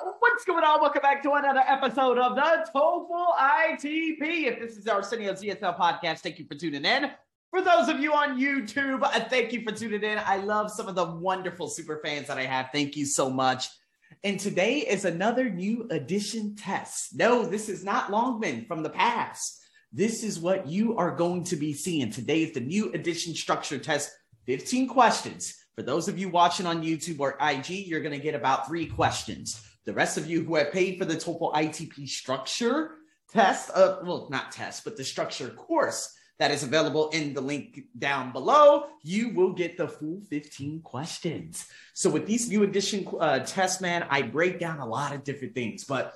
[0.00, 0.80] What's going on?
[0.80, 4.46] Welcome back to another episode of the TOEFL ITP.
[4.46, 7.10] If this is our Arsenio's ESL podcast, thank you for tuning in.
[7.50, 10.18] For those of you on YouTube, uh, thank you for tuning in.
[10.18, 12.70] I love some of the wonderful super fans that I have.
[12.72, 13.68] Thank you so much.
[14.24, 17.14] And today is another new edition test.
[17.14, 19.60] No, this is not Longman from the past.
[19.92, 22.10] This is what you are going to be seeing.
[22.10, 24.10] Today is the new edition structure test
[24.46, 25.54] 15 questions.
[25.76, 28.86] For those of you watching on YouTube or IG, you're going to get about three
[28.86, 29.60] questions.
[29.84, 32.92] The rest of you who have paid for the TOEFL ITP structure
[33.32, 37.82] test, uh, well, not test, but the structure course that is available in the link
[37.96, 41.66] down below, you will get the full 15 questions.
[41.92, 45.54] So with these new edition uh, tests, man, I break down a lot of different
[45.54, 45.84] things.
[45.84, 46.14] But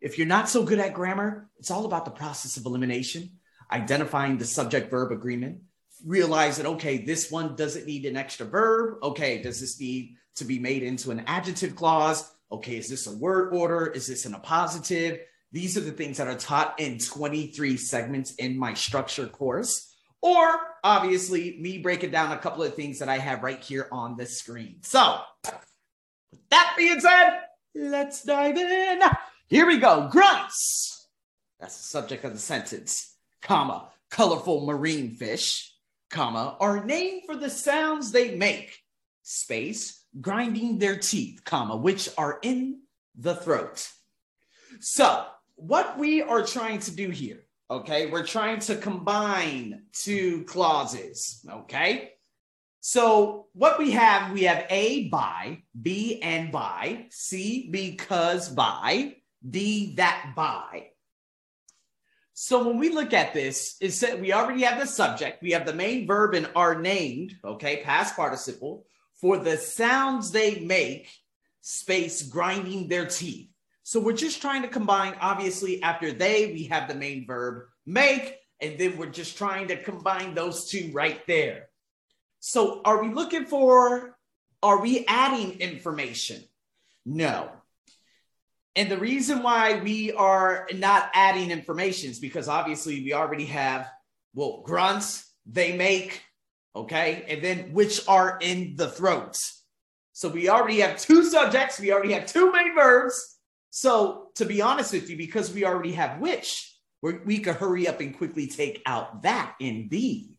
[0.00, 3.38] if you're not so good at grammar, it's all about the process of elimination,
[3.70, 5.60] identifying the subject verb agreement,
[6.04, 8.98] realize that, okay, this one doesn't need an extra verb.
[9.02, 12.28] Okay, does this need to be made into an adjective clause?
[12.54, 13.88] Okay, is this a word order?
[13.88, 15.18] Is this an appositive?
[15.50, 19.92] These are the things that are taught in 23 segments in my structure course.
[20.22, 24.16] Or obviously, me breaking down a couple of things that I have right here on
[24.16, 24.76] the screen.
[24.82, 25.18] So,
[26.30, 27.40] with that being said,
[27.74, 29.02] let's dive in.
[29.48, 30.08] Here we go.
[30.08, 31.08] Grunts.
[31.58, 35.72] That's the subject of the sentence, comma, colorful marine fish
[36.08, 38.78] comma, are named for the sounds they make,
[39.24, 42.82] space, grinding their teeth, comma, which are in
[43.18, 43.88] the throat.
[44.80, 51.44] So, what we are trying to do here, okay, we're trying to combine two clauses,
[51.50, 52.12] okay?
[52.80, 59.16] So, what we have, we have A, by, B, and by, C, because by,
[59.48, 60.88] D, that by.
[62.36, 65.66] So when we look at this, is that we already have the subject, we have
[65.66, 68.86] the main verb and are named, okay, past participle,
[69.24, 71.10] for the sounds they make,
[71.62, 73.48] space grinding their teeth.
[73.82, 78.36] So we're just trying to combine, obviously, after they, we have the main verb make,
[78.60, 81.70] and then we're just trying to combine those two right there.
[82.40, 84.14] So are we looking for,
[84.62, 86.44] are we adding information?
[87.06, 87.50] No.
[88.76, 93.88] And the reason why we are not adding information is because obviously we already have,
[94.34, 96.20] well, grunts, they make,
[96.74, 99.40] okay, and then which are in the throat.
[100.12, 103.38] So we already have two subjects, we already have two main verbs.
[103.70, 108.00] So to be honest with you, because we already have which, we could hurry up
[108.00, 110.30] and quickly take out that in B.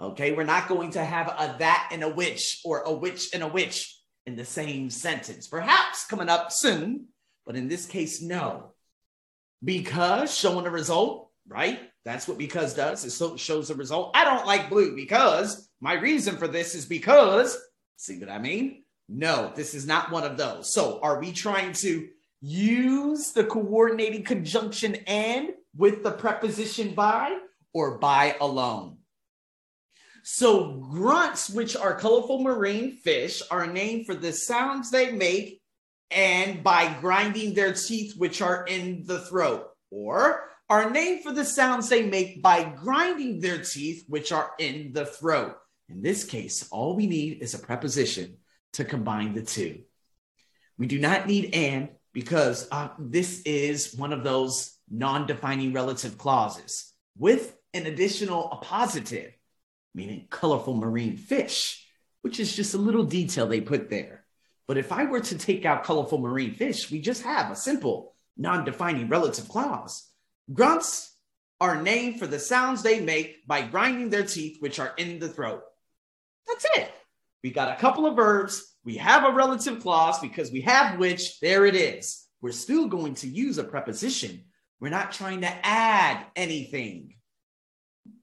[0.00, 3.42] Okay, we're not going to have a that and a which or a which and
[3.42, 3.96] a which
[4.26, 5.46] in the same sentence.
[5.46, 7.06] Perhaps coming up soon,
[7.46, 8.72] but in this case, no.
[9.62, 11.80] Because showing a result, right?
[12.04, 13.04] That's what because does.
[13.04, 14.12] It so shows the result.
[14.14, 17.56] I don't like blue because my reason for this is because,
[17.96, 18.84] see what I mean?
[19.08, 20.72] No, this is not one of those.
[20.72, 22.08] So are we trying to
[22.40, 27.38] use the coordinating conjunction and with the preposition by
[27.72, 28.98] or by alone?
[30.26, 35.60] So grunts, which are colorful marine fish, are named for the sounds they make
[36.10, 41.44] and by grinding their teeth, which are in the throat, or are named for the
[41.44, 45.56] sounds they make by grinding their teeth, which are in the throat.
[45.88, 48.38] In this case, all we need is a preposition
[48.72, 49.82] to combine the two.
[50.78, 56.18] We do not need and because uh, this is one of those non defining relative
[56.18, 59.32] clauses with an additional appositive,
[59.94, 61.86] meaning colorful marine fish,
[62.22, 64.24] which is just a little detail they put there.
[64.66, 68.13] But if I were to take out colorful marine fish, we just have a simple
[68.36, 70.08] non defining relative clause.
[70.52, 71.14] Grunts
[71.60, 75.28] are named for the sounds they make by grinding their teeth, which are in the
[75.28, 75.62] throat.
[76.46, 76.90] That's it.
[77.42, 78.74] We got a couple of verbs.
[78.84, 81.40] We have a relative clause because we have which.
[81.40, 82.26] There it is.
[82.40, 84.44] We're still going to use a preposition.
[84.80, 87.14] We're not trying to add anything,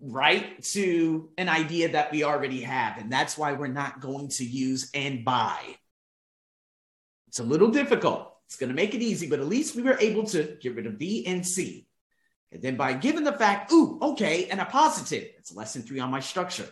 [0.00, 2.98] right, to an idea that we already have.
[2.98, 5.58] And that's why we're not going to use and by.
[7.28, 8.31] It's a little difficult.
[8.46, 10.86] It's going to make it easy, but at least we were able to get rid
[10.86, 11.86] of B and C.
[12.50, 16.20] And then by given the fact, ooh, okay, and appositive, it's lesson three on my
[16.20, 16.68] structure.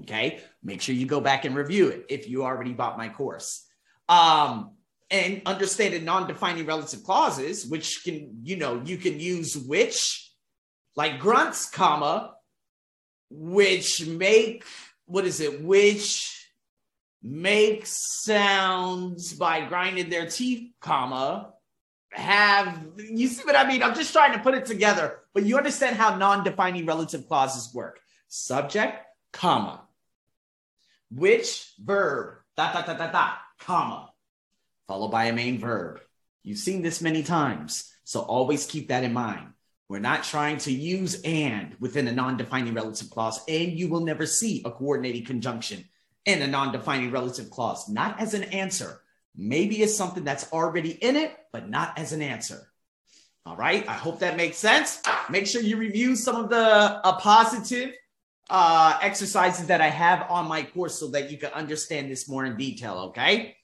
[0.00, 0.40] Okay.
[0.62, 3.66] Make sure you go back and review it if you already bought my course.
[4.08, 4.70] Um,
[5.10, 10.30] and understanding non-defining relative clauses, which can, you know, you can use which,
[10.96, 12.32] like grunts, comma,
[13.28, 14.64] which make,
[15.04, 16.41] what is it, which
[17.22, 21.52] make sounds by grinding their teeth, comma,
[22.10, 23.82] have you see what I mean?
[23.82, 28.00] I'm just trying to put it together, but you understand how non-defining relative clauses work.
[28.28, 28.98] Subject,
[29.32, 29.82] comma.
[31.10, 34.10] Which verb, dot, dot, dot, dot, dot, comma,
[34.88, 36.00] followed by a main verb.
[36.42, 37.90] You've seen this many times.
[38.04, 39.48] So always keep that in mind.
[39.88, 44.00] We're not trying to use and within a non defining relative clause, and you will
[44.00, 45.84] never see a coordinating conjunction
[46.26, 49.00] in a non defining relative clause, not as an answer.
[49.34, 52.68] Maybe it's something that's already in it, but not as an answer.
[53.44, 53.86] All right.
[53.88, 55.02] I hope that makes sense.
[55.28, 57.92] Make sure you review some of the appositive
[58.50, 62.44] uh, exercises that I have on my course so that you can understand this more
[62.44, 62.94] in detail.
[63.08, 63.56] Okay.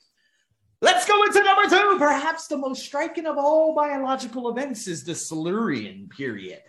[0.80, 1.98] Let's go into number two.
[1.98, 6.62] Perhaps the most striking of all biological events is the Silurian period,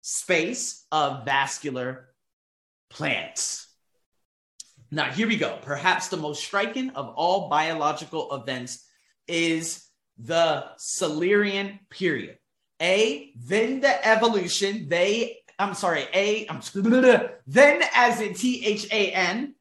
[0.00, 2.08] space of vascular
[2.88, 3.65] plants.
[4.90, 5.58] Now, here we go.
[5.62, 8.84] Perhaps the most striking of all biological events
[9.26, 9.88] is
[10.18, 12.38] the Silurian period.
[12.80, 16.60] A, then the evolution, they, I'm sorry, A, I'm
[17.46, 19.54] then as in T H A N,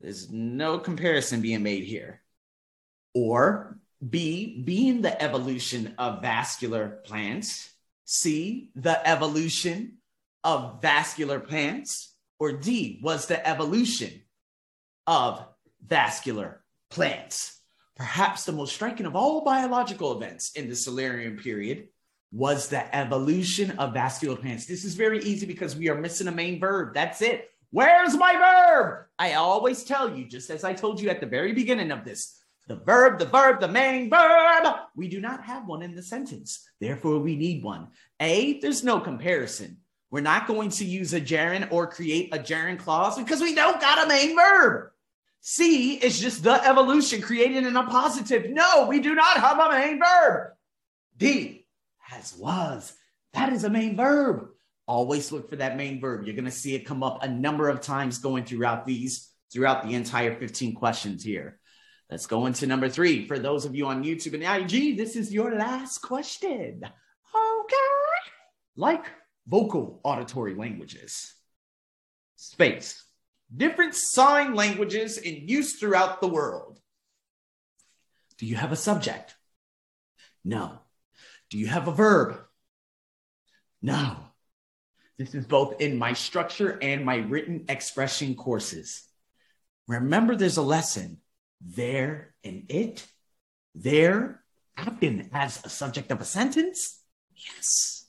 [0.00, 2.22] there's no comparison being made here.
[3.14, 7.70] Or B, being the evolution of vascular plants.
[8.04, 9.98] C, the evolution
[10.42, 12.14] of vascular plants.
[12.38, 14.22] Or D, was the evolution
[15.06, 15.44] of
[15.86, 17.60] vascular plants.
[17.96, 21.88] Perhaps the most striking of all biological events in the Silurian period
[22.32, 24.66] was the evolution of vascular plants.
[24.66, 26.94] This is very easy because we are missing a main verb.
[26.94, 27.50] That's it.
[27.72, 29.06] Where's my verb?
[29.18, 32.40] I always tell you, just as I told you at the very beginning of this,
[32.70, 34.74] the verb, the verb, the main verb.
[34.94, 36.68] We do not have one in the sentence.
[36.80, 37.88] Therefore, we need one.
[38.20, 39.78] A, there's no comparison.
[40.10, 43.80] We're not going to use a gerund or create a gerund clause because we don't
[43.80, 44.90] got a main verb.
[45.40, 48.50] C is just the evolution created in appositive.
[48.50, 50.52] No, we do not have a main verb.
[51.16, 51.66] D
[51.98, 52.92] has was.
[53.32, 54.48] That is a main verb.
[54.86, 56.24] Always look for that main verb.
[56.24, 59.86] You're going to see it come up a number of times going throughout these, throughout
[59.86, 61.60] the entire 15 questions here.
[62.10, 63.28] Let's go into number three.
[63.28, 66.80] For those of you on YouTube and IG, this is your last question.
[66.82, 67.76] Okay.
[68.74, 69.04] Like
[69.46, 71.34] vocal auditory languages,
[72.36, 73.04] space,
[73.54, 76.78] different sign languages in use throughout the world.
[78.38, 79.34] Do you have a subject?
[80.44, 80.78] No.
[81.50, 82.40] Do you have a verb?
[83.82, 84.16] No.
[85.18, 89.02] This is both in my structure and my written expression courses.
[89.86, 91.18] Remember, there's a lesson
[91.60, 93.06] there and it,
[93.74, 94.42] there,
[94.76, 97.00] acting as a subject of a sentence?
[97.34, 97.99] Yes.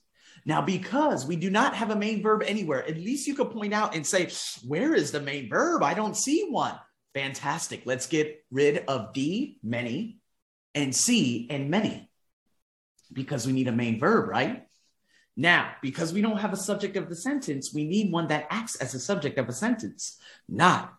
[0.46, 3.74] Now, because we do not have a main verb anywhere, at least you could point
[3.74, 4.30] out and say,
[4.66, 5.84] Where is the main verb?
[5.84, 6.76] I don't see one.
[7.14, 7.84] Fantastic.
[7.86, 10.20] Let's get rid of D, many,
[10.74, 12.10] and C, and many,
[13.12, 14.66] because we need a main verb, right?
[15.38, 18.76] Now, because we don't have a subject of the sentence, we need one that acts
[18.76, 20.18] as a subject of a sentence,
[20.48, 20.94] not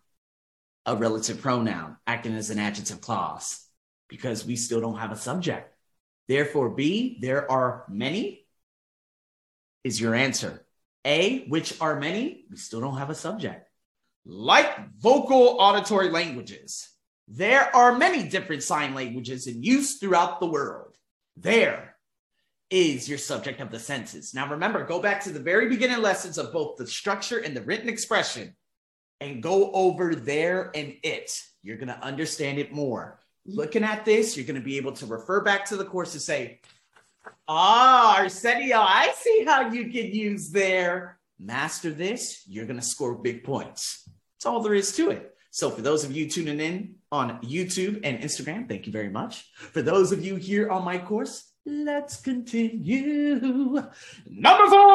[0.86, 3.66] a relative pronoun acting as an adjective clause,
[4.08, 5.74] because we still don't have a subject.
[6.28, 8.41] Therefore, B, there are many
[9.84, 10.64] is your answer.
[11.04, 12.44] A, which are many?
[12.50, 13.68] We still don't have a subject.
[14.24, 16.88] Like vocal auditory languages,
[17.26, 20.96] there are many different sign languages in use throughout the world.
[21.36, 21.96] There
[22.70, 24.32] is your subject of the senses.
[24.32, 27.62] Now remember, go back to the very beginning lessons of both the structure and the
[27.62, 28.54] written expression
[29.20, 31.38] and go over there and it.
[31.62, 33.20] You're going to understand it more.
[33.44, 36.22] Looking at this, you're going to be able to refer back to the course and
[36.22, 36.60] say,
[37.48, 41.18] Ah, Arsenio, I see how you can use there.
[41.38, 44.08] Master this, you're going to score big points.
[44.34, 45.34] That's all there is to it.
[45.50, 49.50] So, for those of you tuning in on YouTube and Instagram, thank you very much.
[49.54, 53.82] For those of you here on my course, let's continue.
[54.26, 54.90] Number four.